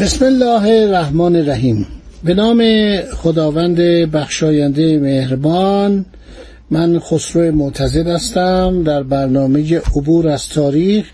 بسم 0.00 0.24
الله 0.24 0.82
الرحمن 0.82 1.36
الرحیم. 1.36 1.86
به 2.24 2.34
نام 2.34 2.62
خداوند 3.00 3.76
بخشاینده 4.10 4.98
مهربان 4.98 6.04
من 6.70 6.98
خسرو 6.98 7.52
معتزد 7.52 8.06
هستم. 8.06 8.82
در 8.82 9.02
برنامه 9.02 9.78
عبور 9.78 10.28
از 10.28 10.48
تاریخ 10.48 11.10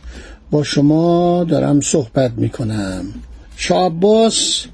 با 0.51 0.63
شما 0.63 1.45
دارم 1.45 1.81
صحبت 1.81 2.33
می 2.37 2.49
کنم 2.49 3.05
شاه 3.57 3.87
عباس 3.87 4.65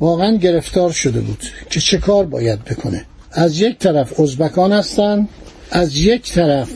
واقعا 0.00 0.36
گرفتار 0.36 0.92
شده 0.92 1.20
بود 1.20 1.42
که 1.70 1.80
چه 1.80 1.98
کار 1.98 2.26
باید 2.26 2.64
بکنه. 2.64 3.04
از 3.32 3.60
یک 3.60 3.78
طرف 3.78 4.20
ازبکان 4.20 4.72
هستن 4.72 5.28
از 5.70 5.96
یک 5.96 6.32
طرف 6.32 6.70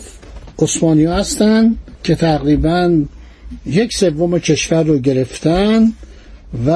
عثمانی 0.59 1.05
هستن 1.05 1.77
که 2.03 2.15
تقریبا 2.15 3.03
یک 3.67 3.97
سوم 3.97 4.39
کشور 4.39 4.83
رو 4.83 4.99
گرفتن. 4.99 5.93
و 6.67 6.71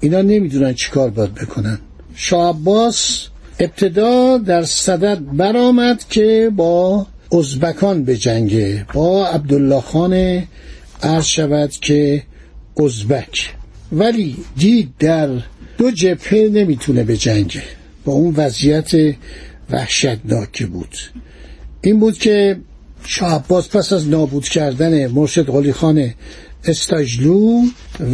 اینا 0.00 0.22
نمی‌دونن 0.22 0.74
چی 0.74 0.90
کار 0.90 1.10
باید 1.10 1.34
بکنن. 1.34 1.78
شاه 2.14 2.48
عباس 2.48 3.26
ابتدا 3.58 4.38
در 4.38 4.64
صدد 4.64 5.18
برآمد 5.32 6.04
که 6.10 6.50
با 6.56 7.06
ازبکان 7.32 8.04
به 8.04 8.16
جنگه 8.16 8.86
با 8.94 9.26
عبدالله 9.26 9.80
خان 9.80 10.42
عرض 11.02 11.24
شود 11.24 11.70
که 11.70 12.22
ازبک. 12.84 13.54
ولی 13.92 14.36
دید 14.56 14.90
در 14.98 15.28
دو 15.78 15.90
جبهه 15.90 16.50
نمی‌تونه 16.52 17.04
به 17.04 17.16
جنگه 17.16 17.62
با 18.04 18.12
اون 18.12 18.34
وضعیت 18.36 18.90
وحشتناکی 19.70 20.64
بود. 20.64 20.96
این 21.82 22.00
بود 22.00 22.18
که 22.18 22.56
شاه 23.04 23.34
عباس 23.34 23.68
پس 23.68 23.92
از 23.92 24.08
نابود 24.08 24.44
کردن 24.44 25.06
مرشد 25.06 25.46
قلی 25.46 25.72
خان 25.72 26.14
استاجلو 26.66 27.62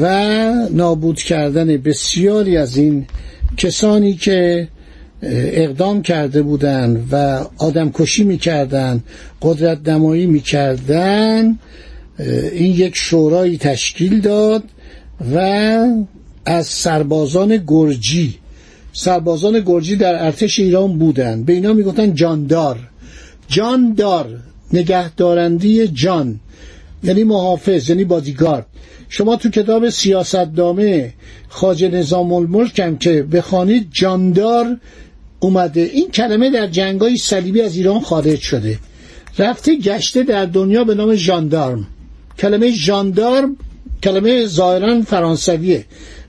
و 0.00 0.52
نابود 0.70 1.16
کردن 1.16 1.76
بسیاری 1.76 2.56
از 2.56 2.76
این 2.76 3.06
کسانی 3.56 4.14
که 4.14 4.68
اقدام 5.22 6.02
کرده 6.02 6.42
بودند 6.42 7.08
و 7.12 7.44
آدم 7.58 7.90
کشی 7.90 8.24
می‌کردن 8.24 9.04
قدرت 9.42 9.88
نمایی 9.88 10.26
می‌کردن 10.26 11.58
این 12.52 12.72
یک 12.74 12.96
شورایی 12.96 13.58
تشکیل 13.58 14.20
داد 14.20 14.62
و 15.34 15.38
از 16.44 16.66
سربازان 16.66 17.64
گرجی 17.66 18.34
سربازان 18.92 19.60
گرجی 19.66 19.96
در 19.96 20.24
ارتش 20.24 20.58
ایران 20.58 20.98
بودند 20.98 21.46
به 21.46 21.52
اینا 21.52 21.72
می‌گفتن 21.72 22.14
جاندار. 22.14 22.78
جاندار 23.48 24.26
نگهدارندی 24.72 25.88
جان. 25.88 26.40
یعنی 27.04 27.24
محافظ 27.24 27.90
یعنی 27.90 28.04
بادیگارد. 28.04 28.66
شما 29.08 29.36
تو 29.36 29.50
کتاب 29.50 29.88
سیاستنامه 29.88 31.12
خاج 31.48 31.84
نظام 31.84 32.32
الملک 32.32 32.80
هم 32.80 32.98
که 32.98 33.22
بخوانید 33.22 33.88
جاندار 33.92 34.76
اومده. 35.40 35.80
این 35.80 36.10
کلمه 36.10 36.50
در 36.50 36.66
جنگای 36.66 37.16
صلیبی 37.16 37.60
از 37.60 37.76
ایران 37.76 38.00
خارج 38.00 38.40
شده. 38.40 38.78
رفته 39.38 39.76
گشته 39.76 40.22
در 40.22 40.46
دنیا 40.46 40.84
به 40.84 40.94
نام 40.94 41.14
ژاندارم. 41.14 41.86
کلمه 42.38 42.70
ژاندارم 42.70 43.56
کلمه 44.02 44.46
ظاهرا 44.46 45.02
فرانسویه. 45.02 45.84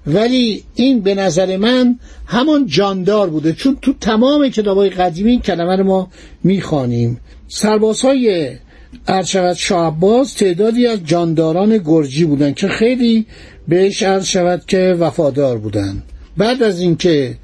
ولی 0.08 0.64
این 0.76 1.00
به 1.00 1.16
نظر 1.16 1.58
من 1.58 2.00
همان 2.26 2.66
جاندار 2.66 3.30
بوده. 3.30 3.54
چون 3.54 3.78
تو 3.82 3.94
تمام 3.94 4.50
کتابای 4.50 4.90
قدیمی 4.90 5.32
این 5.32 5.42
کلمه 5.42 5.76
رو 5.76 5.84
ما 5.84 6.12
می‌خوانیم. 6.44 7.20
سربازهای 7.48 8.50
شود 9.26 9.54
شاه 9.54 9.88
عباس 9.88 10.34
تعدادی 10.34 10.88
از 10.88 11.00
جانداران 11.06 11.78
گرجی 11.78 12.26
بودند 12.26 12.56
که 12.56 12.68
خیلی 12.68 13.26
بهش 13.68 14.04
عرض 14.04 14.26
شود 14.26 14.66
که 14.68 14.96
وفادار 15.00 15.58
بودند. 15.58 16.04
بعد 16.38 16.64
از 16.64 16.80
اینکه 16.80 17.38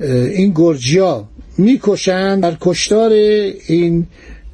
این 0.00 0.52
گرجیا 0.56 1.28
می‌کشند 1.58 2.42
در 2.42 2.56
کشتار 2.60 3.12
این 3.12 4.06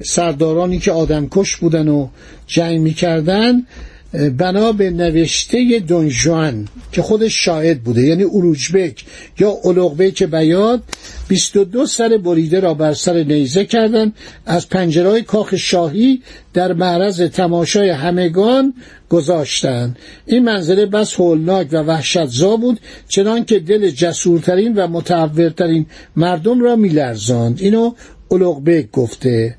سردارانی 0.03 0.79
که 0.79 0.91
آدم 0.91 1.27
کش 1.31 1.55
بودن 1.55 1.87
و 1.87 2.07
جنگ 2.47 2.81
می‌کردن 2.81 3.63
بنا 4.13 4.71
به 4.71 4.89
نوشته 4.89 5.79
دونجوان 5.79 6.67
که 6.91 7.01
خودش 7.01 7.45
شاهد 7.45 7.83
بوده 7.83 8.01
یعنی 8.01 8.23
اروجبک 8.23 9.05
یا 9.39 9.49
اولوغبک 9.49 10.23
بیاد 10.23 10.83
22 11.27 11.85
سر 11.85 12.17
بریده 12.17 12.59
را 12.59 12.73
بر 12.73 12.93
سر 12.93 13.23
نیزه 13.23 13.65
کردند 13.65 14.13
از 14.45 14.69
پنجرهای 14.69 15.21
کاخ 15.21 15.55
شاهی 15.55 16.21
در 16.53 16.73
معرض 16.73 17.21
تماشای 17.21 17.89
همگان 17.89 18.73
گذاشتند 19.09 19.99
این 20.25 20.43
منظره 20.43 20.85
بس 20.85 21.13
هولناک 21.13 21.67
و 21.71 21.77
وحشتزا 21.77 22.55
بود 22.55 22.79
چنان 23.07 23.45
که 23.45 23.59
دل 23.59 23.89
جسورترین 23.89 24.73
و 24.73 24.87
متعورترین 24.87 25.85
مردم 26.15 26.61
را 26.61 26.75
میلرزاند. 26.75 27.61
اینو 27.61 27.93
اولوغبک 28.27 28.91
گفته. 28.91 29.55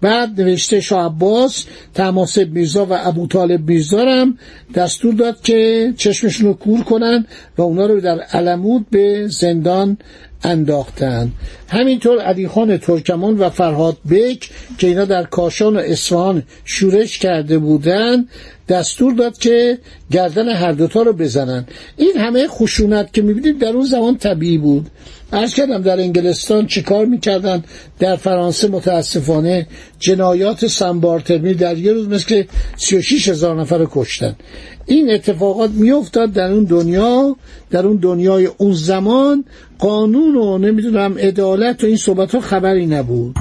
بعد 0.00 0.40
نوشته 0.40 0.80
شاه 0.80 1.06
عباس 1.06 1.64
تماسب 1.94 2.48
میرزا 2.50 2.86
و 2.86 2.92
ابو 2.92 3.26
طالب 3.26 3.68
میرزا 3.68 4.04
هم 4.04 4.38
دستور 4.74 5.14
داد 5.14 5.40
که 5.42 5.92
چشمشون 5.96 6.46
رو 6.46 6.54
کور 6.54 6.82
کنن 6.82 7.26
و 7.58 7.62
اونا 7.62 7.86
رو 7.86 8.00
در 8.00 8.20
علمود 8.20 8.86
به 8.90 9.28
زندان 9.28 9.98
انداختند 10.44 11.32
همینطور 11.68 12.18
علی 12.18 12.48
خان 12.48 12.76
ترکمان 12.76 13.38
و 13.38 13.50
فرهاد 13.50 13.96
بک 14.10 14.50
که 14.78 14.86
اینا 14.86 15.04
در 15.04 15.24
کاشان 15.24 15.76
و 15.76 15.78
اصفهان 15.78 16.42
شورش 16.64 17.18
کرده 17.18 17.58
بودند 17.58 18.28
دستور 18.68 19.14
داد 19.14 19.38
که 19.38 19.78
گردن 20.10 20.48
هر 20.48 20.72
دوتا 20.72 21.02
رو 21.02 21.12
بزنن. 21.12 21.66
این 21.96 22.16
همه 22.16 22.48
خشونت 22.48 23.12
که 23.12 23.22
می‌بینید 23.22 23.58
در 23.58 23.68
اون 23.68 23.84
زمان 23.84 24.16
طبیعی 24.16 24.58
بود. 24.58 24.90
عرض 25.32 25.54
کردم 25.54 25.82
در 25.82 26.00
انگلستان 26.00 26.66
چیکار 26.66 27.06
می‌کردن؟ 27.06 27.64
در 27.98 28.16
فرانسه 28.16 28.68
متاسفانه 28.68 29.66
جنایات 29.98 30.66
سنبارترمی 30.66 31.54
در 31.54 31.78
یه 31.78 31.92
روز 31.92 32.08
مثل 32.08 32.42
36 32.76 33.28
هزار 33.28 33.60
نفر 33.60 33.78
رو 33.78 33.88
کشتن. 33.90 34.36
این 34.86 35.10
اتفاقات 35.10 35.70
میافتاد 35.70 36.32
در 36.32 36.52
اون 36.52 36.64
دنیا 36.64 37.36
در 37.70 37.86
اون 37.86 37.96
دنیای 37.96 38.48
اون 38.58 38.72
زمان. 38.72 39.44
قانون 39.78 40.36
و 40.36 40.58
نمی‌دونم 40.58 41.18
عدالت 41.18 41.84
و 41.84 41.86
این 41.86 41.96
صحبت 41.96 42.34
ها 42.34 42.40
خبری 42.40 42.86
نبود. 42.86 43.36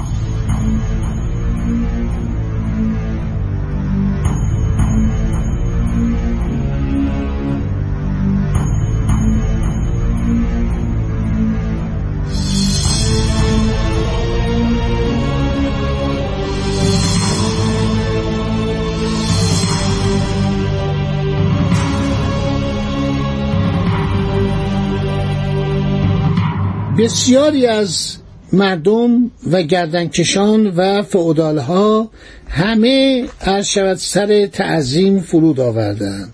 بسیاری 26.97 27.65
از 27.65 28.15
مردم 28.53 29.31
و 29.51 29.63
گردنکشان 29.63 30.67
و 30.67 31.01
فعودال 31.01 31.57
ها 31.57 32.09
همه 32.47 33.25
عرض 33.41 33.67
شود 33.67 33.97
سر 33.97 34.45
تعظیم 34.45 35.19
فرود 35.19 35.59
آوردن 35.59 36.29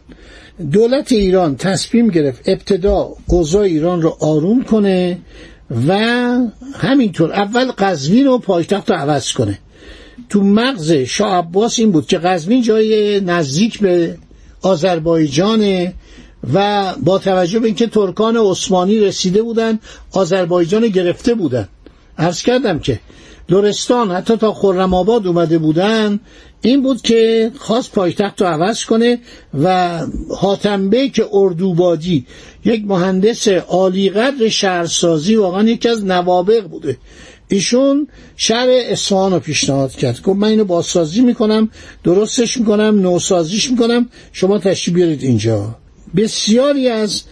دولت 0.71 1.11
ایران 1.11 1.55
تصمیم 1.55 2.07
گرفت 2.07 2.49
ابتدا 2.49 3.09
اوضاع 3.27 3.61
ایران 3.61 4.01
رو 4.01 4.17
آروم 4.19 4.63
کنه 4.63 5.17
و 5.87 5.93
همینطور 6.73 7.33
اول 7.33 7.71
قزوین 7.71 8.27
و 8.27 8.37
پایتخت 8.37 8.89
رو 8.89 8.95
عوض 8.95 9.33
کنه. 9.33 9.59
تو 10.29 10.41
مغز 10.41 10.91
شاه 10.91 11.37
عباس 11.37 11.79
این 11.79 11.91
بود 11.91 12.07
که 12.07 12.17
قزوین 12.17 12.61
جای 12.61 13.21
نزدیک 13.21 13.79
به 13.79 14.17
آذربایجان 14.61 15.93
و 16.53 16.93
با 17.03 17.19
توجه 17.19 17.59
به 17.59 17.65
اینکه 17.65 17.87
ترکان 17.87 18.37
عثمانی 18.37 18.99
رسیده 18.99 19.41
بودن 19.41 19.79
آذربایجان 20.11 20.87
گرفته 20.87 21.33
بودن. 21.33 21.67
عرض 22.17 22.41
کردم 22.41 22.79
که 22.79 22.99
لرستان 23.49 24.11
حتی 24.11 24.37
تا 24.37 24.53
خرم 24.53 24.93
آباد 24.93 25.27
اومده 25.27 25.57
بودن 25.57 26.19
این 26.61 26.83
بود 26.83 27.01
که 27.01 27.51
خواست 27.59 27.91
پایتخت 27.91 28.41
رو 28.41 28.47
عوض 28.47 28.85
کنه 28.85 29.19
و 29.63 29.99
حاتم 30.37 30.89
که 30.89 31.25
اردوبادی 31.33 32.25
یک 32.65 32.83
مهندس 32.87 33.47
عالیقدر 33.47 34.49
شهرسازی 34.49 35.35
واقعا 35.35 35.63
یکی 35.63 35.89
از 35.89 36.05
نوابق 36.05 36.67
بوده. 36.67 36.97
ایشون 37.47 38.07
شهر 38.35 38.67
اصفهان 38.69 39.33
رو 39.33 39.39
پیشنهاد 39.39 39.91
کرد. 39.91 40.21
گفت 40.21 40.39
من 40.39 40.47
اینو 40.47 40.63
بازسازی 40.63 41.21
می‌کنم 41.21 41.69
درستش 42.03 42.57
می‌کنم 42.57 42.99
نوسازیش 42.99 43.71
می‌کنم 43.71 44.09
شما 44.31 44.59
تشریف 44.59 44.95
بیارید 44.95 45.23
اینجا. 45.23 45.75
بسیاری 46.15 46.89
از 46.89 47.23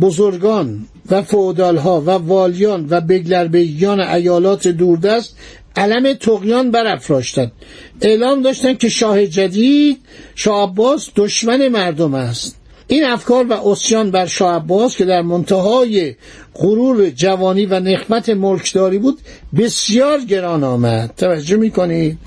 بزرگان 0.00 0.86
و 1.10 1.22
فودالها 1.22 2.00
و 2.00 2.10
والیان 2.10 2.86
و 2.90 3.00
بگلربیگان 3.00 4.00
ایالات 4.00 4.68
دوردست 4.68 5.36
علم 5.76 6.12
تقیان 6.12 6.70
برافراشتند. 6.70 7.52
اعلام 8.00 8.42
داشتن 8.42 8.74
که 8.74 8.88
شاه 8.88 9.26
جدید 9.26 9.98
شاه 10.34 10.70
عباس 10.70 11.10
دشمن 11.16 11.68
مردم 11.68 12.14
است. 12.14 12.56
این 12.86 13.04
افکار 13.04 13.46
و 13.46 13.52
اسیان 13.52 14.10
بر 14.10 14.26
شاه 14.26 14.54
عباس 14.54 14.96
که 14.96 15.04
در 15.04 15.22
منتهای 15.22 16.14
غرور 16.54 17.10
جوانی 17.10 17.66
و 17.66 17.80
نخمت 17.80 18.28
ملکداری 18.28 18.98
بود 18.98 19.18
بسیار 19.56 20.20
گران 20.20 20.64
آمد. 20.64 21.14
توجه 21.16 21.56
می‌کنید؟ 21.56 22.18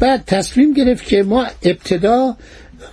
بعد 0.00 0.24
تصمیم 0.26 0.72
گرفت 0.72 1.06
که 1.06 1.22
ما 1.22 1.46
ابتدا 1.62 2.36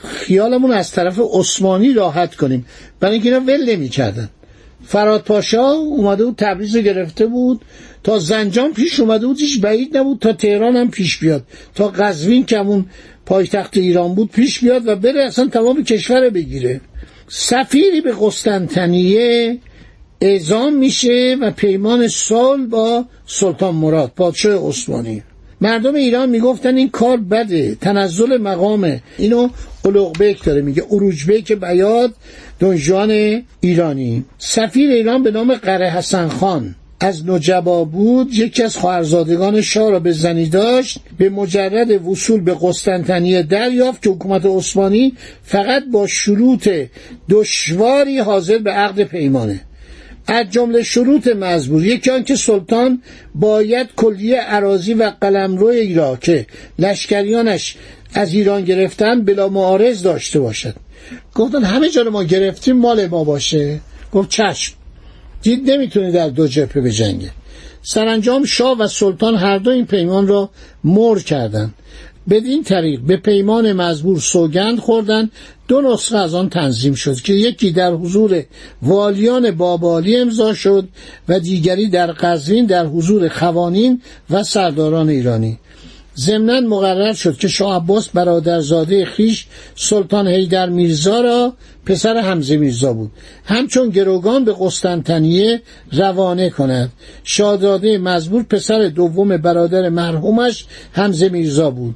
خیالمون 0.08 0.72
از 0.72 0.92
طرف 0.92 1.20
عثمانی 1.34 1.94
راحت 1.94 2.36
کنیم. 2.36 2.66
برای 3.00 3.14
اینکه 3.14 3.30
اینا 3.30 3.46
ول 3.46 3.70
نمی‌کردن. 3.70 4.30
فراد 4.86 5.24
پاشا 5.24 5.68
اومده 5.72 6.26
بود 6.26 6.36
تبریز 6.38 6.78
گرفته 6.78 7.26
بود. 7.26 7.62
تا 8.04 8.20
زنجان 8.20 8.74
پیش 8.74 9.00
اومده 9.00 9.28
بود 9.28 9.40
هیچ 9.40 9.62
بعید 9.62 9.98
نبود. 9.98 10.20
تا 10.20 10.34
تهران 10.34 10.76
هم 10.76 10.92
پیش 10.92 11.18
بیاد. 11.18 11.44
تا 11.76 11.88
قزوین 11.88 12.46
که 12.46 12.60
همون 12.60 12.86
پایتخت 13.26 13.78
ایران 13.78 14.16
بود 14.16 14.32
پیش 14.32 14.60
بیاد 14.60 14.88
و 14.88 14.96
بره 14.96 15.24
اصلا 15.24 15.48
تمام 15.48 15.84
کشور 15.84 16.30
بگیره. 16.30 16.82
سفیری 17.28 18.02
به 18.02 18.14
قسطنطنیه 18.22 19.58
اعزام 20.22 20.74
میشه 20.74 21.38
و 21.42 21.52
پیمان 21.52 22.08
سال 22.08 22.66
با 22.66 23.06
سلطان 23.26 23.76
مراد 23.76 24.12
پادشاه 24.16 24.70
عثمانی. 24.70 25.24
مردم 25.62 25.96
ایران 25.96 26.30
می‌گفتن 26.30 26.78
این 26.78 26.90
کار 26.90 27.18
بده 27.18 27.76
تنزل 27.76 28.38
مقامه. 28.38 29.02
اینو 29.18 29.50
بیک 30.20 30.44
داره 30.44 30.62
میگه 30.62 30.84
بیک 31.28 31.52
بیاد 31.52 32.14
دنجان 32.60 33.42
ایرانی. 33.60 34.26
سفیر 34.38 34.90
ایران 34.90 35.24
به 35.24 35.32
نام 35.32 35.56
قره 35.56 35.90
حسن 35.90 36.28
خان. 36.28 36.76
از 37.00 37.30
نجبا 37.30 37.84
بود 37.84 38.34
یکی 38.34 38.64
از 38.64 38.78
خواهرزادگان 38.78 39.62
شاه 39.62 39.92
را 39.92 40.00
به 40.00 40.12
زنی 40.12 40.46
داشت 40.46 41.00
به 41.18 41.30
مجرد 41.30 42.08
وصول 42.08 42.42
به 42.42 42.58
قسطنطنیه 42.62 43.44
دریافت 43.44 44.02
که 44.02 44.10
حکومت 44.10 44.46
عثمانی 44.46 45.14
فقط 45.44 45.84
با 45.92 46.08
شروط 46.08 46.70
دشواری 47.30 48.20
حاضر 48.20 48.58
به 48.58 48.72
عقد 48.72 49.04
پیمانه. 49.04 49.62
از 50.28 50.46
جمله 50.52 50.84
شروط 50.84 51.28
مزبور 51.28 51.86
یکی 51.86 52.12
آنکه 52.12 52.36
سلطان 52.36 53.02
باید 53.36 53.88
کلیه 53.96 54.42
عراضی 54.42 54.94
و 54.94 55.12
قلمرو 55.22 55.74
را 55.96 56.16
که 56.16 56.48
لشکریانش 56.80 57.76
از 58.14 58.34
ایران 58.34 58.66
گرفتن 58.66 59.22
بلا 59.22 59.50
معارض 59.50 60.04
داشته 60.04 60.40
باشد. 60.40 60.76
گفتن 61.36 61.64
همه 61.64 61.90
جا 61.90 62.04
ما 62.04 62.24
گرفتیم 62.24 62.78
مال 62.78 63.08
ما 63.08 63.24
باشه. 63.24 63.80
گفت 64.12 64.30
چشم 64.30 64.74
دید 65.42 65.72
نمی‌تونه 65.72 66.12
در 66.12 66.30
دو 66.30 66.48
جبهه 66.48 66.82
بجنگه. 66.82 67.32
سرانجام 67.82 68.46
شاه 68.46 68.78
و 68.78 68.88
سلطان 68.88 69.36
هر 69.36 69.58
دو 69.58 69.72
این 69.72 69.86
پیمان 69.86 70.28
را 70.28 70.50
مر 70.84 71.20
کردند. 71.20 71.74
بدین 72.30 72.64
طریق 72.64 73.00
به 73.00 73.18
پیمان 73.18 73.74
مزبور 73.74 74.20
سوگند 74.20 74.80
خوردند 74.80 75.32
دو 75.68 75.82
نسخه 75.82 76.18
از 76.18 76.36
آن 76.36 76.50
تنظیم 76.50 76.94
شد 76.94 77.16
که 77.16 77.34
یکی 77.34 77.72
در 77.72 77.92
حضور 77.94 78.44
والیان 78.82 79.52
بابالی 79.52 80.18
امضا 80.18 80.54
شد 80.54 80.90
و 81.30 81.40
دیگری 81.40 81.90
در 81.90 82.12
قزوین 82.12 82.66
در 82.66 82.86
حضور 82.86 83.30
خوانین 83.30 84.02
و 84.30 84.44
سرداران 84.44 85.10
ایرانی. 85.10 85.60
ضمنا 86.18 86.60
مقرر 86.60 87.14
شد 87.14 87.38
که 87.38 87.48
شاه 87.48 87.76
عباس 87.76 88.10
برادرزاده 88.10 89.06
خیش 89.06 89.48
سلطان 89.76 90.28
حیدر 90.28 90.70
میرزا 90.70 91.22
را 91.22 91.54
پسر 91.86 92.18
حمزه 92.18 92.58
میرزا 92.58 92.94
بود. 92.94 93.12
همچون 93.46 93.90
گروگان 93.90 94.46
به 94.46 94.56
قسطنطنیه 94.60 95.62
روانه 95.92 96.50
کند. 96.50 96.92
شاهزاده 97.24 97.98
مزبور 97.98 98.44
پسر 98.44 98.88
دوم 98.88 99.38
برادر 99.38 99.90
مرحومش 99.90 100.66
حمزه 100.92 101.30
میرزا 101.30 101.70
بود. 101.70 101.96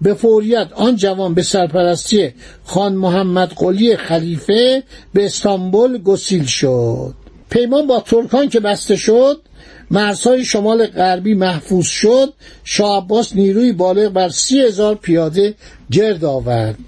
به 0.00 0.14
فوریت 0.14 0.68
آن 0.74 0.96
جوان 0.96 1.34
به 1.34 1.42
سرپرستی 1.42 2.32
خان 2.64 2.94
محمد 2.94 3.52
قلی 3.56 3.96
خلیفه 3.96 4.82
به 5.14 5.24
استانبول 5.24 5.98
گسیل 5.98 6.44
شد. 6.44 7.14
پیمان 7.50 7.86
با 7.86 8.00
ترکان 8.00 8.48
که 8.48 8.60
بسته 8.60 8.96
شد 8.96 9.40
مرزهای 9.90 10.44
شمال 10.44 10.86
غربی 10.86 11.34
محفوظ 11.34 11.86
شد 11.86 12.32
شاه 12.64 13.04
عباس 13.04 13.36
نیروی 13.36 13.72
بالغ 13.72 14.12
بر 14.12 14.28
سی 14.28 14.60
هزار 14.60 14.94
پیاده 14.94 15.54
گرد 15.90 16.24
آورد. 16.24 16.78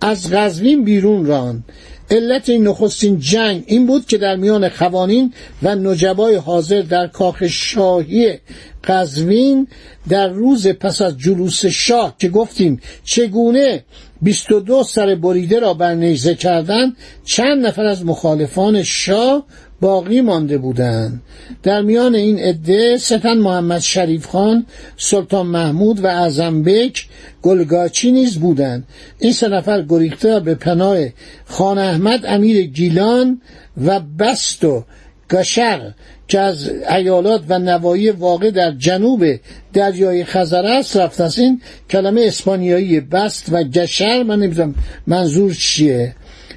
از 0.00 0.34
غزوین 0.34 0.84
بیرون 0.84 1.26
راند. 1.26 1.64
علت 2.10 2.48
این 2.48 2.68
نخستین 2.68 3.18
جنگ 3.18 3.64
این 3.66 3.86
بود 3.86 4.06
که 4.06 4.18
در 4.18 4.36
میان 4.36 4.68
خوانین 4.68 5.32
و 5.62 5.74
نجبای 5.74 6.34
حاضر 6.34 6.82
در 6.82 7.06
کاخ 7.06 7.46
شاهی 7.46 8.38
قزوین 8.84 9.68
در 10.08 10.28
روز 10.28 10.68
پس 10.68 11.02
از 11.02 11.18
جلوس 11.18 11.66
شاه 11.66 12.14
که 12.18 12.28
گفتیم 12.28 12.80
چگونه 13.04 13.84
22 14.22 14.82
سر 14.82 15.14
بریده 15.14 15.60
را 15.60 15.74
بر 15.74 15.94
نیزه 15.94 16.34
کردند 16.34 16.96
چند 17.24 17.66
نفر 17.66 17.84
از 17.84 18.04
مخالفان 18.04 18.82
شاه 18.82 19.46
باقی 19.80 20.20
مانده 20.20 20.58
بودند 20.58 21.22
در 21.62 21.82
میان 21.82 22.14
این 22.14 22.38
عده 22.38 22.98
ستن 22.98 23.38
محمد 23.38 23.80
شریف 23.80 24.26
خان 24.26 24.66
سلطان 24.96 25.46
محمود 25.46 26.04
و 26.04 26.06
اعظمبک 26.06 27.06
گلگاچی 27.42 28.12
نیز 28.12 28.38
بودند. 28.38 28.84
این 29.18 29.32
سه 29.32 29.48
نفر 29.48 29.82
گریخته 29.82 30.40
به 30.40 30.54
پناه 30.54 30.98
خان 31.44 31.78
احمد 31.78 32.26
امیر 32.26 32.62
گیلان 32.62 33.40
و 33.84 34.00
بست 34.00 34.64
و 34.64 34.84
گشر 35.30 35.92
که 36.28 36.40
از 36.40 36.70
ایالات 36.90 37.42
و 37.48 37.58
نوایی 37.58 38.10
واقع 38.10 38.50
در 38.50 38.70
جنوب 38.70 39.24
دریای 39.72 40.24
خزر 40.24 40.66
است 40.66 40.96
رفت 40.96 41.20
است 41.20 41.38
این 41.38 41.60
کلمه 41.90 42.20
اسپانیایی 42.20 43.00
بست 43.00 43.46
و 43.50 43.62
گشر. 43.62 44.22
من 44.22 44.38
نمی‌دونم 44.38 44.74
منظور 45.06 45.54
چیه. 45.54 46.14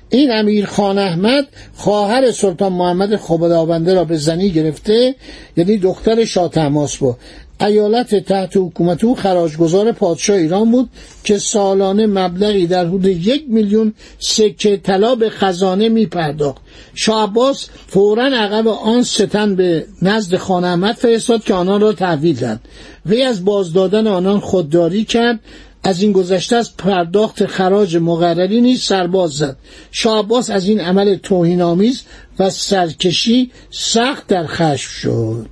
این 0.10 0.32
امیر 0.32 0.66
خان 0.66 0.98
احمد 0.98 1.48
خواهر 1.76 2.32
سلطان 2.32 2.74
محمد 2.74 3.16
خبداونده 3.16 3.94
را 3.94 4.04
به 4.04 4.18
زنی 4.18 4.50
گرفته 4.50 5.16
یعنی 5.58 5.78
دختر 5.78 6.26
شاه 6.26 6.50
تماس 6.50 6.98
بود 6.98 7.16
ایالت 7.62 8.16
تحت 8.16 8.58
حکومت 8.58 9.04
او 9.04 9.16
خراجگزار 9.16 9.92
پادشاه 9.92 10.38
ایران 10.38 10.72
بود 10.72 10.90
که 11.24 11.38
سالانه 11.38 12.06
مبلغی 12.06 12.68
در 12.68 12.86
حدود 12.86 13.06
یک 13.06 13.44
میلیون 13.48 13.94
سکه 14.20 14.78
طلا 14.78 15.16
به 15.16 15.30
خزانه 15.30 15.90
می 15.90 16.06
پرداخت 16.06 16.62
شاه 16.94 17.24
عباس 17.24 17.70
فورا 17.88 18.24
عقب 18.24 18.68
آن 18.68 19.04
ستن 19.04 19.56
به 19.56 19.86
نزد 20.02 20.36
خان 20.36 20.64
احمد 20.64 20.96
فرستاد 20.96 21.44
که 21.44 21.54
آنان 21.54 21.82
را 21.82 21.94
تحویل 21.94 22.36
داد. 22.36 22.60
وی 23.06 23.22
از 23.22 23.46
بازدادن 23.46 24.08
آنان 24.08 24.40
خودداری 24.40 25.06
کرد 25.06 25.40
از 25.84 26.02
این 26.02 26.12
گذشته 26.12 26.56
از 26.56 26.78
پرداخت 26.78 27.46
خراج 27.46 27.98
مقرری 27.98 28.62
نیز 28.62 28.82
سرباز 28.82 29.32
زد. 29.32 29.58
شاه 29.92 30.20
عباس 30.20 30.50
از 30.50 30.66
این 30.66 30.80
عمل 30.80 31.16
توهینآمیز 31.16 32.04
و 32.40 32.50
سرکشی 32.50 33.52
سخت 33.72 34.28
در 34.28 34.46
خشم 34.48 34.90
شد. 34.92 35.50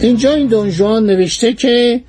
اینجا 0.00 0.34
این 0.34 0.46
دونجوان 0.46 1.06
نوشته 1.06 1.52
که 1.52 2.00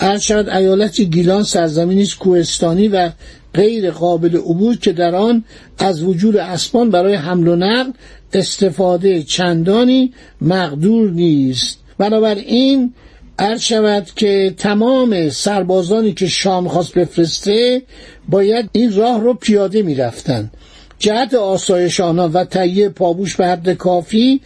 عرض 0.00 0.22
شود 0.22 0.48
ایالت 0.48 1.00
گیلان 1.00 1.42
سرزمینی 1.42 2.06
کوهستانی 2.20 2.88
و 2.88 3.10
غیر 3.54 3.90
قابل 3.90 4.36
عبور 4.36 4.76
که 4.76 4.92
در 4.92 5.14
آن 5.14 5.44
از 5.78 6.02
وجود 6.02 6.36
اسبان 6.36 6.90
برای 6.90 7.14
حمل 7.14 7.48
و 7.48 7.56
نقل 7.56 7.90
استفاده 8.32 9.22
چندانی 9.22 10.12
مقدور 10.40 11.10
نیست. 11.10 11.78
بنابراین 11.98 12.94
عرض 13.38 13.60
شود 13.60 14.06
که 14.16 14.54
تمام 14.58 15.28
سربازانی 15.28 16.12
که 16.12 16.26
شام 16.26 16.68
خواست 16.68 16.94
بفرسته 16.94 17.82
باید 18.28 18.70
این 18.72 18.96
راه 18.96 19.20
رو 19.20 19.34
پیاده 19.34 19.82
می‌رفتند. 19.82 20.50
جهت 20.98 21.34
آسایش 21.34 22.00
آنها 22.00 22.30
و 22.32 22.44
تهیه 22.44 22.88
پابوش 22.88 23.36
به 23.36 23.46
حد 23.46 23.72
کافی 23.72 24.40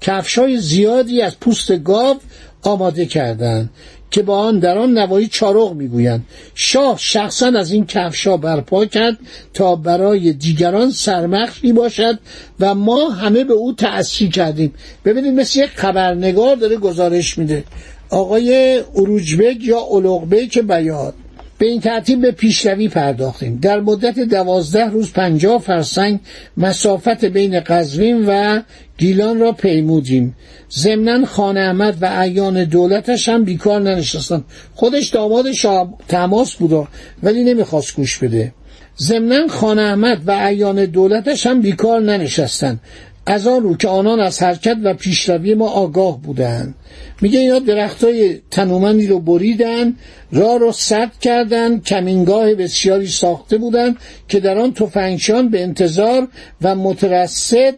کفشای 0.00 0.58
زیادی 0.58 1.22
از 1.22 1.40
پوست 1.40 1.78
گاو 1.78 2.16
آماده 2.62 3.06
کردند 3.06 3.70
که 4.10 4.22
با 4.22 4.38
آن 4.38 4.58
در 4.58 4.78
آن 4.78 4.98
نواحی 4.98 5.26
چارق 5.26 5.72
می‌گویند. 5.72 6.24
شاه 6.54 6.98
شخصا 6.98 7.46
از 7.46 7.72
این 7.72 7.86
کفشا 7.86 8.36
برپا 8.36 8.84
کرد 8.84 9.18
تا 9.54 9.76
برای 9.76 10.32
دیگران 10.32 10.90
سرمخشی 10.90 11.72
باشد 11.72 12.18
و 12.60 12.74
ما 12.74 13.10
همه 13.10 13.44
به 13.44 13.52
او 13.52 13.72
تأثیر 13.72 14.30
کردیم. 14.30 14.74
ببینید 15.04 15.40
مثل 15.40 15.60
یک 15.60 15.70
خبرنگار 15.74 16.56
داره 16.56 16.76
گزارش 16.76 17.38
میده. 17.38 17.64
آقای 18.10 18.80
اروجبک 18.96 19.56
یا 19.60 19.78
اولوغبک 19.78 20.58
بیاد. 20.58 21.14
به 21.60 21.66
این 21.66 21.80
ترتیب 21.80 22.20
به 22.20 22.30
پیشروی 22.30 22.88
پرداختیم. 22.88 23.58
در 23.62 23.80
مدت 23.80 24.18
دوازده 24.18 24.84
روز 24.84 25.12
پنجاه 25.12 25.60
فرسنگ 25.60 26.20
مسافت 26.56 27.24
بین 27.24 27.60
قزوین 27.60 28.24
و 28.26 28.60
گیلان 28.98 29.40
را 29.40 29.52
پیمودیم. 29.52 30.36
ضمنا 30.72 31.26
خان 31.26 31.56
احمد 31.56 32.02
و 32.02 32.20
ایان 32.20 32.64
دولتش 32.64 33.28
هم 33.28 33.44
بیکار 33.44 33.80
ننشستن 33.80 34.44
خودش 34.74 35.08
داماد 35.08 35.52
شاه 35.52 35.94
تماس 36.08 36.54
بود 36.54 36.88
ولی 37.22 37.44
نمی‌خواست 37.44 37.96
گوش 37.96 38.18
بده. 38.18 38.52
ضمنا 39.00 39.48
خان 39.48 39.78
احمد 39.78 40.22
و 40.26 40.30
ایان 40.30 40.84
دولتش 40.84 41.46
هم 41.46 41.60
بیکار 41.60 42.00
ننشستن 42.00 42.80
از 43.26 43.46
آن 43.46 43.62
رو 43.62 43.76
که 43.76 43.88
آنان 43.88 44.20
از 44.20 44.42
حرکت 44.42 44.76
و 44.84 44.94
پیشروی 44.94 45.54
ما 45.54 45.68
آگاه 45.68 46.22
بودند. 46.22 46.74
میگه 47.20 47.38
اینا 47.38 47.58
درخت 47.58 48.04
های 48.04 48.40
تنومندی 48.50 49.06
رو 49.06 49.20
بریدن 49.20 49.96
راه 50.32 50.58
رو 50.58 50.72
سد 50.72 51.10
کردند 51.20 51.84
کمینگاه 51.84 52.54
بسیاری 52.54 53.06
ساخته 53.06 53.58
بودند 53.58 53.96
که 54.28 54.40
در 54.40 54.58
آن 54.58 54.72
تفنگچیان 54.72 55.48
به 55.48 55.62
انتظار 55.62 56.28
و 56.62 56.74
مترصد 56.74 57.74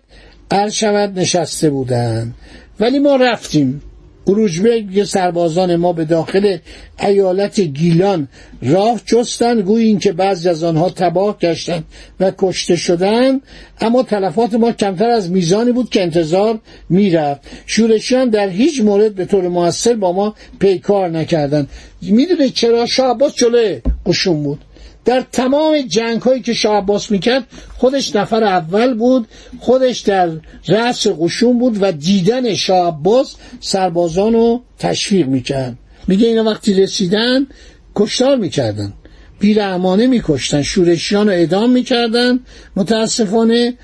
شود 0.71 1.19
نشسته 1.19 1.71
بودند. 1.71 2.35
ولی 2.81 2.99
ما 2.99 3.17
رفتیم. 3.17 3.83
اروجبه 4.26 5.05
سربازان 5.05 5.76
ما 5.76 5.93
به 5.93 6.05
داخل 6.05 6.57
ایالت 7.00 7.61
گیلان 7.61 8.29
راه 8.62 9.00
جستند 9.07 9.61
گویی 9.61 9.87
اینکه 9.87 10.12
بعضی 10.12 10.49
از 10.49 10.64
آنها 10.64 10.91
تباه 10.91 11.38
گشتند 11.38 11.85
و 12.21 12.33
کشته 12.38 12.76
شدند. 12.76 13.41
اما 13.81 14.02
تلفات 14.02 14.55
ما 14.55 14.73
کمتر 14.73 15.11
از 15.11 15.31
میزانی 15.31 15.73
بود 15.73 15.91
که 15.91 16.02
انتظار 16.02 16.59
می‌رفت. 16.88 17.41
شورشیان 17.67 18.29
در 18.29 18.49
هیچ 18.49 18.81
مورد 18.81 19.14
به 19.14 19.25
طور 19.25 19.49
موثر 19.49 19.95
با 19.95 20.12
ما 20.12 20.35
پیکار 20.59 21.09
نکردند. 21.09 21.69
می‌دونه 22.02 22.49
چرا؟ 22.49 22.87
شاه 22.87 23.11
عباس 23.11 23.35
جلوی 23.35 23.81
قشون 24.07 24.43
بود. 24.43 24.59
در 25.04 25.25
تمام 25.32 25.80
جنگ 25.80 26.23
هایی 26.23 26.42
که 26.42 26.52
شاه 26.52 26.76
عباس 26.76 27.11
می‌کرد 27.11 27.44
خودش 27.78 28.16
نفر 28.16 28.44
اول 28.44 28.94
بود 28.94 29.28
خودش 29.61 30.00
در 30.00 30.30
رأس 30.68 31.06
قشون 31.21 31.59
بود 31.59 31.78
و 31.80 31.92
دیدن 31.92 32.54
شاه 32.54 32.88
عباس 32.88 33.35
سربازان 33.61 34.32
رو 34.32 34.62
تشویق 34.78 35.26
می‌کرد. 35.26 35.78
میگه 36.09 36.26
اینا 36.26 36.44
وقتی 36.44 36.75
رسیدن 36.75 37.47
کشتار 37.94 38.37
می‌کردن. 38.37 38.92
بیرحمانه 39.40 40.06
میکشتن 40.06 40.62
شورشیان 40.62 41.26
رو 41.26 41.32
اعدام 41.32 41.71
می‌کردن 41.71 42.40
متاسفانه 42.76 43.75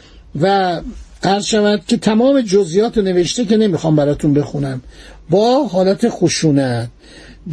و 0.40 0.80
عرض 1.22 1.44
شود 1.44 1.82
که 1.86 1.96
تمام 1.96 2.40
جزئیات 2.40 2.98
نوشته 2.98 3.44
که 3.44 3.56
نمی‌خوام 3.56 3.96
براتون 3.96 4.34
بخونم. 4.34 4.82
با 5.30 5.64
حالت 5.64 6.08
خشونت. 6.08 6.88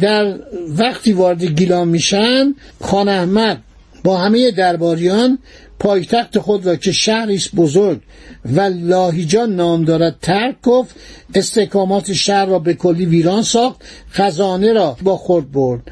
در 0.00 0.38
وقتی 0.68 1.12
وارد 1.12 1.44
گیلان 1.44 1.88
میشن 1.88 2.54
خان 2.80 3.08
احمد 3.08 3.62
با 4.04 4.16
همه 4.16 4.50
درباریان 4.50 5.38
پایتخت 5.78 6.38
خود 6.38 6.66
را 6.66 6.76
که 6.76 6.92
شهری 6.92 7.42
بزرگ 7.56 8.00
و 8.44 8.60
لاهیجان 8.60 9.56
نام 9.56 9.84
دارد 9.84 10.16
ترک 10.22 10.56
گفت 10.62 10.94
استحکامات 11.34 12.12
شهر 12.12 12.46
را 12.46 12.58
به 12.58 12.74
کلی 12.74 13.06
ویران 13.06 13.42
ساخت 13.42 13.80
خزانه 14.10 14.72
را 14.72 14.96
با 15.02 15.16
خود 15.16 15.52
برد. 15.52 15.82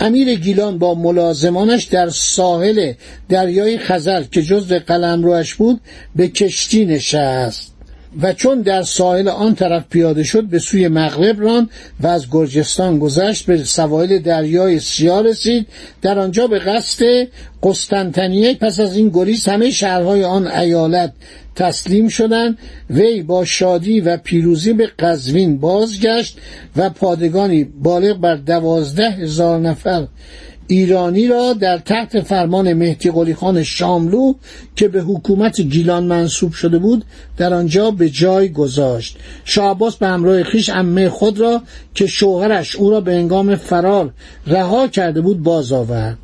امیر 0.00 0.34
گیلان 0.34 0.78
با 0.78 0.94
ملازمانش 0.94 1.84
در 1.84 2.08
ساحل 2.08 2.92
دریای 3.28 3.78
خزر 3.78 4.22
که 4.22 4.42
جزو 4.42 4.78
قلمروش 4.78 5.54
بود 5.54 5.80
به 6.16 6.28
کشتی 6.28 6.84
نشست. 6.84 7.74
و 8.22 8.32
چون 8.32 8.62
در 8.62 8.82
ساحل 8.82 9.28
آن 9.28 9.54
طرف 9.54 9.84
پیاده 9.90 10.22
شد 10.22 10.44
به 10.44 10.58
سوی 10.58 10.88
مغرب 10.88 11.40
ران 11.40 11.70
و 12.00 12.06
از 12.06 12.26
گرجستان 12.30 12.98
گذشت 12.98 13.46
به 13.46 13.64
سواحل 13.64 14.18
دریای 14.18 14.80
سیاه 14.80 15.22
رسید. 15.22 15.66
در 16.02 16.18
آنجا 16.18 16.46
به 16.46 16.58
قصد 16.58 17.04
قسطنطنیه 17.62 18.54
پس 18.54 18.80
از 18.80 18.96
این 18.96 19.08
گریز 19.08 19.46
همه 19.46 19.70
شهرهای 19.70 20.24
آن 20.24 20.46
ایالت 20.46 21.12
تسلیم 21.56 22.08
شدند. 22.08 22.58
وی 22.90 23.22
با 23.22 23.44
شادی 23.44 24.00
و 24.00 24.16
پیروزی 24.16 24.72
به 24.72 24.86
قزوین 24.98 25.58
بازگشت 25.58 26.38
و 26.76 26.90
پادگانی 26.90 27.64
بالغ 27.64 28.16
بر 28.16 28.34
دوازده 28.34 29.10
هزار 29.10 29.60
نفر 29.60 30.06
ایرانی 30.70 31.26
را 31.26 31.52
در 31.52 31.78
تحت 31.78 32.20
فرمان 32.20 32.72
مهدی 32.72 33.10
قلی 33.10 33.34
خان 33.34 33.62
شاملو 33.62 34.34
که 34.76 34.88
به 34.88 35.00
حکومت 35.00 35.60
گیلان 35.60 36.04
منصوب 36.04 36.52
شده 36.52 36.78
بود 36.78 37.04
در 37.36 37.54
آنجا 37.54 37.90
به 37.90 38.10
جای 38.10 38.48
گذاشت. 38.48 39.16
شعباس 39.44 39.96
به 39.96 40.06
همراه 40.06 40.42
خیش 40.42 40.70
امه 40.70 41.08
خود 41.08 41.40
را 41.40 41.62
که 41.94 42.06
شوهرش 42.06 42.76
او 42.76 42.90
را 42.90 43.00
به 43.00 43.14
انگام 43.14 43.56
فرار 43.56 44.10
رها 44.46 44.88
کرده 44.88 45.20
بود 45.20 45.42
باز 45.42 45.72
آورد. 45.72 46.18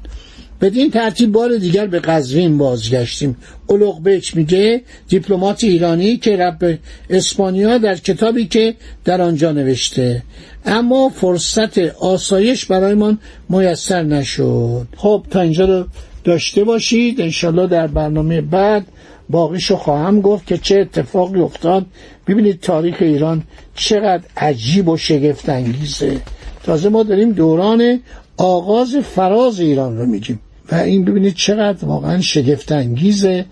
بدین 0.60 0.90
ترتیب 0.90 1.32
بار 1.32 1.56
دیگر 1.56 1.86
به 1.86 2.00
قزوین 2.00 2.58
بازگشتیم. 2.58 3.36
اولوغبک 3.66 4.36
میگه 4.36 4.82
دیپلمات 5.08 5.64
ایرانی 5.64 6.16
که 6.16 6.36
رب 6.36 6.78
اسپانیا 7.10 7.78
در 7.78 7.96
کتابی 7.96 8.46
که 8.46 8.74
در 9.04 9.22
آنجا 9.22 9.52
نوشته. 9.52 10.22
اما 10.64 11.08
فرصت 11.08 11.78
آسایش 11.88 12.64
برایمان 12.64 13.18
میسر 13.48 14.02
نشد. 14.02 14.86
خب 14.96 15.26
تا 15.30 15.40
اینجا 15.40 15.64
رو 15.64 15.86
داشته 16.24 16.64
باشید. 16.64 17.20
انشالله 17.20 17.66
در 17.66 17.86
برنامه 17.86 18.40
بعد 18.40 18.86
باقیشو 19.28 19.76
خواهم 19.76 20.20
گفت 20.20 20.46
که 20.46 20.58
چه 20.58 20.80
اتفاقی 20.80 21.40
افتاد. 21.40 21.86
ببینید 22.26 22.60
تاریخ 22.60 22.96
ایران 23.00 23.42
چقدر 23.74 24.22
عجیب 24.36 24.88
و 24.88 24.96
شگفت 24.96 25.48
انگیزه 25.48 26.20
تازه 26.62 26.88
ما 26.88 27.02
داریم 27.02 27.32
دوران 27.32 28.00
آغاز 28.36 28.96
فراز 28.96 29.60
ایران 29.60 29.98
رو 29.98 30.06
میگیم. 30.06 30.40
و 30.72 30.74
این 30.74 31.04
ببینید 31.04 31.34
چقدر 31.34 31.84
واقعا 31.84 32.20
شگفت 32.20 32.72
انگیزه 32.72 33.46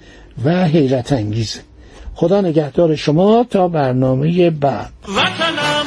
و 0.44 0.64
حیرت 0.64 1.12
انگیزه. 1.12 1.60
خدا 2.14 2.40
نگهدار 2.40 2.96
شما 2.96 3.44
تا 3.50 3.68
برنامه 3.68 4.50
بعد. 4.50 4.92
وطنم 5.08 5.86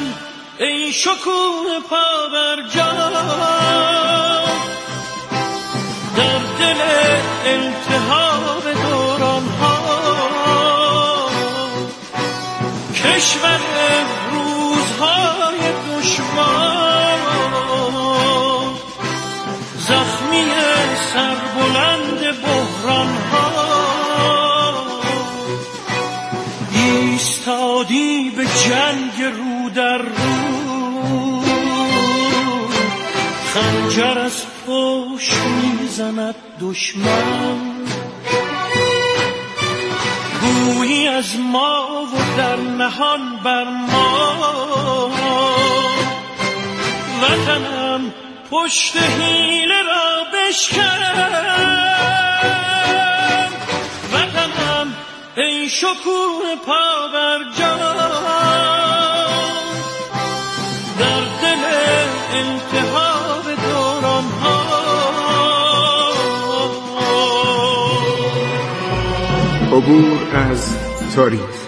ای 0.60 0.92
شکوه 0.92 1.80
پا 1.90 2.28
بر 2.32 2.56
در 6.16 6.38
دل 6.58 6.80
التهاب 7.46 8.64
دوران 8.72 9.42
ها 9.60 9.78
کشور 12.94 13.60
روزهای 14.32 15.60
دشوار 15.88 16.47
سربلند 21.12 22.20
بحران 22.42 23.08
ها 23.32 23.48
ایستادی 26.72 28.30
به 28.36 28.44
جنگ 28.44 29.22
رو 29.22 29.70
در 29.70 29.98
رو. 29.98 31.42
خنجر 33.54 34.18
از 34.18 34.42
پشت 34.66 35.34
می‌زند 35.36 36.34
دشمن. 36.60 37.58
گویی 40.40 41.08
از 41.08 41.36
ما 41.38 41.88
و 42.14 42.36
در 42.36 42.56
نهان 42.56 43.20
بر 43.44 43.64
ما. 43.64 45.10
وطنم 47.22 48.14
پشت 48.50 48.96
حیله 48.96 49.82
را 49.82 50.24
بشکن 50.34 51.02
وطنم 54.12 54.94
ای 55.36 55.68
شکوه 55.68 56.56
پا 56.66 57.08
بر 57.12 57.38
در 60.98 61.20
دل 61.42 61.64
انتها 62.32 63.42
دوران 63.42 64.24
ها 64.24 64.78
عبور 69.72 70.36
از 70.50 70.76
تاریخ. 71.16 71.67